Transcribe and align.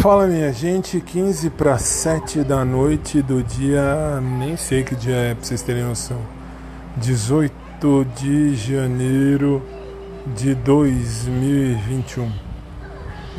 Fala 0.00 0.26
minha 0.26 0.50
gente, 0.50 0.98
15 0.98 1.50
para 1.50 1.76
7 1.76 2.42
da 2.42 2.64
noite 2.64 3.20
do 3.20 3.42
dia, 3.42 4.18
nem 4.38 4.56
sei 4.56 4.82
que 4.82 4.96
dia 4.96 5.14
é 5.14 5.34
pra 5.34 5.44
vocês 5.44 5.60
terem 5.60 5.82
noção, 5.84 6.16
18 6.96 8.06
de 8.16 8.56
janeiro 8.56 9.62
de 10.34 10.54
2021. 10.54 12.24
Uh, 12.24 12.30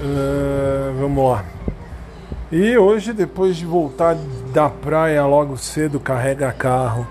ah, 0.04 0.94
vamos 1.00 1.32
lá. 1.32 1.46
E 2.52 2.78
hoje, 2.78 3.12
depois 3.12 3.58
de 3.58 3.66
voltar 3.66 4.16
da 4.54 4.70
praia 4.70 5.26
logo 5.26 5.58
cedo, 5.58 6.00
carrega 6.00 6.54
carro, 6.54 7.08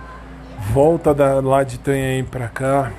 volta 0.72 1.12
da, 1.12 1.40
lá 1.40 1.64
de 1.64 1.76
Tanhaém 1.76 2.22
para 2.22 2.46
cá, 2.46 2.92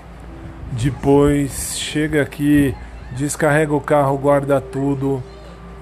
depois 0.73 1.79
chega 1.79 2.21
aqui, 2.21 2.75
descarrega 3.15 3.73
o 3.73 3.79
carro, 3.79 4.17
guarda 4.17 4.59
tudo 4.59 5.23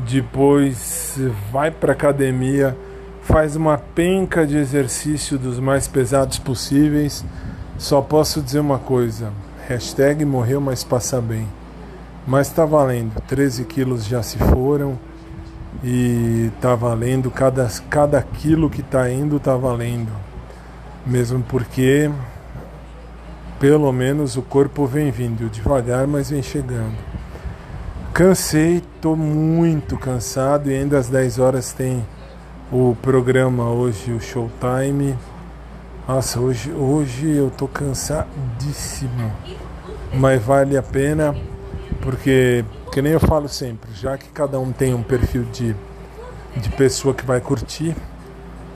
depois 0.08 1.18
vai 1.52 1.72
para 1.72 1.94
academia, 1.94 2.76
faz 3.22 3.56
uma 3.56 3.78
penca 3.78 4.46
de 4.46 4.58
exercício 4.58 5.38
dos 5.38 5.60
mais 5.60 5.88
pesados 5.88 6.40
possíveis. 6.40 7.24
Só 7.78 8.02
posso 8.02 8.42
dizer 8.42 8.60
uma 8.60 8.80
coisa: 8.80 9.32
hashtag 9.68 10.26
morreu, 10.26 10.62
mas 10.62 10.84
passa 10.84 11.20
bem. 11.20 11.48
Mas 12.28 12.48
está 12.48 12.66
valendo, 12.66 13.20
13 13.28 13.66
quilos 13.66 14.06
já 14.06 14.22
se 14.22 14.38
foram 14.38 14.98
e 15.84 16.52
está 16.56 16.76
valendo, 16.76 17.32
cada, 17.32 17.68
cada 17.90 18.22
quilo 18.22 18.70
que 18.70 18.82
está 18.82 19.10
indo 19.10 19.38
está 19.38 19.56
valendo. 19.56 20.12
Mesmo 21.06 21.42
porque, 21.44 22.12
pelo 23.60 23.92
menos, 23.92 24.36
o 24.36 24.42
corpo 24.42 24.86
vem 24.86 25.10
vindo 25.10 25.50
devagar, 25.50 26.06
mas 26.06 26.30
vem 26.30 26.44
chegando. 26.44 27.09
Cansei, 28.20 28.84
tô 29.00 29.16
muito 29.16 29.98
cansado 29.98 30.70
e 30.70 30.76
ainda 30.76 30.98
às 30.98 31.08
10 31.08 31.40
horas 31.40 31.72
tem 31.72 32.06
o 32.70 32.94
programa 33.02 33.70
hoje, 33.70 34.12
o 34.12 34.20
Showtime. 34.20 35.18
Nossa, 36.06 36.38
hoje, 36.38 36.70
hoje 36.70 37.32
eu 37.34 37.50
tô 37.50 37.66
cansadíssimo. 37.66 39.32
Mas 40.14 40.44
vale 40.44 40.76
a 40.76 40.84
pena 40.84 41.34
porque, 42.02 42.66
que 42.92 43.02
nem 43.02 43.14
eu 43.14 43.22
falo 43.22 43.48
sempre, 43.48 43.90
já 43.94 44.18
que 44.18 44.28
cada 44.28 44.60
um 44.60 44.74
tem 44.74 44.94
um 44.94 45.02
perfil 45.02 45.44
de, 45.54 45.74
de 46.58 46.70
pessoa 46.72 47.14
que 47.14 47.26
vai 47.26 47.40
curtir, 47.40 47.96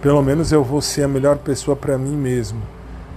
pelo 0.01 0.23
menos 0.23 0.53
eu 0.53 0.63
vou 0.63 0.81
ser 0.81 1.03
a 1.03 1.07
melhor 1.09 1.37
pessoa 1.37 1.75
para 1.75 1.97
mim 1.97 2.15
mesmo. 2.15 2.61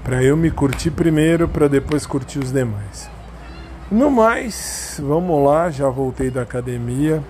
Para 0.03 0.25
eu 0.25 0.37
me 0.37 0.51
curtir 0.51 0.91
primeiro, 0.91 1.47
para 1.47 1.69
depois 1.69 2.05
curtir 2.05 2.41
os 2.41 2.51
demais. 2.51 3.15
No 3.91 4.11
mais, 4.11 5.01
vamos 5.01 5.45
lá, 5.45 5.71
já 5.71 5.89
voltei 5.89 6.29
da 6.29 6.43
academia. 6.43 7.23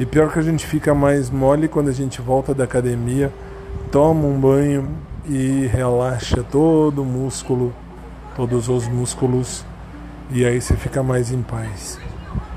E 0.00 0.04
pior 0.04 0.32
que 0.32 0.38
a 0.40 0.42
gente 0.42 0.66
fica 0.66 0.92
mais 0.92 1.30
mole 1.30 1.68
quando 1.68 1.88
a 1.90 1.92
gente 1.92 2.20
volta 2.20 2.52
da 2.52 2.64
academia, 2.64 3.32
toma 3.92 4.26
um 4.26 4.40
banho 4.40 4.88
e 5.24 5.66
relaxa 5.66 6.42
todo 6.42 7.02
o 7.02 7.04
músculo, 7.04 7.72
todos 8.34 8.68
os 8.68 8.88
músculos, 8.88 9.64
e 10.30 10.44
aí 10.44 10.60
você 10.60 10.74
fica 10.74 11.04
mais 11.04 11.30
em 11.30 11.40
paz. 11.40 12.00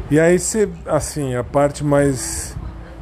E 0.10 0.20
aí 0.20 0.40
você, 0.40 0.68
assim, 0.88 1.36
a 1.36 1.44
parte 1.44 1.84
mais 1.84 2.58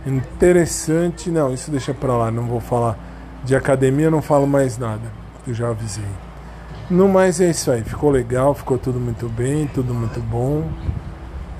interessante, 0.06 1.30
não, 1.30 1.54
isso 1.54 1.72
deixa 1.72 1.94
pra 1.94 2.18
lá, 2.18 2.32
não 2.32 2.44
vou 2.48 2.60
falar 2.60 2.98
de 3.46 3.56
academia, 3.56 4.12
não 4.12 4.22
falo 4.22 4.46
mais 4.46 4.78
nada, 4.78 5.10
eu 5.48 5.54
já 5.54 5.70
avisei. 5.70 6.04
No 6.90 7.08
mais 7.08 7.40
é 7.40 7.50
isso 7.50 7.72
aí, 7.72 7.82
ficou 7.82 8.12
legal, 8.12 8.54
ficou 8.54 8.78
tudo 8.78 9.00
muito 9.00 9.30
bem, 9.30 9.68
tudo 9.68 9.94
muito 9.94 10.20
bom. 10.20 10.68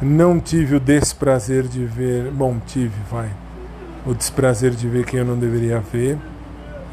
Não 0.02 0.38
tive 0.38 0.76
o 0.76 0.80
desprazer 0.82 1.64
de 1.64 1.86
ver, 1.86 2.30
bom, 2.30 2.60
tive, 2.66 2.94
vai, 3.10 3.30
o 4.06 4.14
desprazer 4.14 4.72
de 4.72 4.88
ver 4.88 5.06
quem 5.06 5.20
eu 5.20 5.26
não 5.26 5.38
deveria 5.38 5.80
ver. 5.80 6.18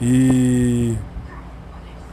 E 0.00 0.97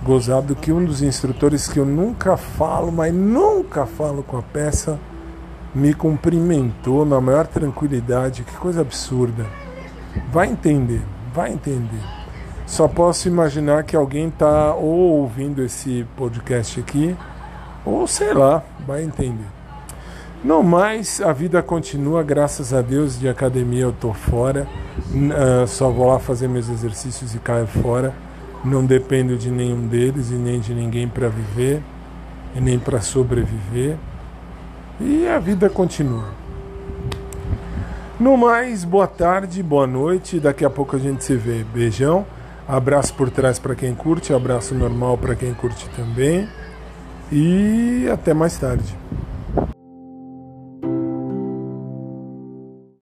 gozado 0.04 0.56
que 0.56 0.72
um 0.72 0.84
dos 0.84 1.04
instrutores 1.04 1.68
que 1.68 1.80
eu 1.80 1.86
nunca 1.86 2.36
falo, 2.36 2.92
mas 2.92 3.14
nunca 3.14 3.86
falo 3.86 4.24
com 4.24 4.38
a 4.38 4.42
peça, 4.42 5.00
me 5.74 5.94
cumprimentou 5.94 7.06
na 7.06 7.22
maior 7.22 7.46
tranquilidade. 7.46 8.44
Que 8.44 8.58
coisa 8.58 8.82
absurda. 8.82 9.46
Vai 10.32 10.50
entender, 10.50 11.02
vai 11.32 11.54
entender. 11.54 12.02
Só 12.68 12.86
posso 12.86 13.30
imaginar 13.30 13.84
que 13.86 13.96
alguém 13.96 14.28
está 14.28 14.76
ou 14.76 15.22
ouvindo 15.22 15.64
esse 15.64 16.06
podcast 16.18 16.78
aqui, 16.82 17.16
ou 17.86 18.06
sei 18.06 18.34
lá, 18.34 18.62
vai 18.86 19.04
entender. 19.04 19.48
No 20.44 20.62
mais, 20.62 21.22
a 21.22 21.32
vida 21.32 21.64
continua, 21.64 22.22
graças 22.22 22.74
a 22.74 22.82
Deus. 22.82 23.18
De 23.18 23.30
academia 23.30 23.84
eu 23.84 23.94
tô 23.94 24.14
fora, 24.14 24.68
uh, 25.12 25.66
só 25.66 25.90
vou 25.90 26.08
lá 26.08 26.20
fazer 26.20 26.50
meus 26.50 26.70
exercícios 26.70 27.34
e 27.34 27.40
caio 27.40 27.68
fora. 27.68 28.14
Não 28.66 28.86
dependo 28.86 29.38
de 29.38 29.50
nenhum 29.50 29.88
deles 29.88 30.30
e 30.30 30.36
nem 30.36 30.60
de 30.60 30.74
ninguém 30.74 31.08
para 31.08 31.30
viver 31.30 31.82
e 32.54 32.60
nem 32.60 32.78
para 32.78 33.00
sobreviver. 33.00 33.96
E 35.00 35.26
a 35.26 35.40
vida 35.40 35.70
continua. 35.70 36.26
No 38.20 38.36
mais, 38.36 38.84
boa 38.84 39.08
tarde, 39.08 39.64
boa 39.64 39.88
noite. 39.88 40.38
Daqui 40.40 40.66
a 40.66 40.70
pouco 40.70 40.98
a 40.98 41.00
gente 41.00 41.24
se 41.24 41.36
vê. 41.36 41.64
Beijão. 41.64 42.26
Abraço 42.68 43.14
por 43.14 43.30
trás 43.30 43.58
para 43.58 43.76
quem 43.76 43.96
curte, 43.96 44.34
abraço 44.34 44.76
normal 44.76 45.18
para 45.18 45.36
quem 45.36 45.54
curte 45.54 45.90
também. 45.96 46.48
E 47.32 48.08
até 48.12 48.34
mais 48.34 48.58
tarde. 48.58 48.96